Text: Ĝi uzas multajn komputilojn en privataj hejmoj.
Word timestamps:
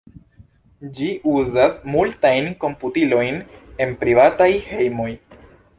Ĝi 0.99 1.09
uzas 1.33 1.77
multajn 1.97 2.49
komputilojn 2.65 3.39
en 3.87 3.97
privataj 4.03 4.51
hejmoj. 4.73 5.11